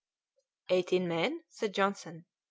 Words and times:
"Eighteen 0.69 1.07
men?" 1.07 1.43
said 1.51 1.75
Johnson. 1.75 2.25